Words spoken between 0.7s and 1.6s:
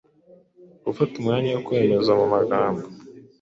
gufata umwanya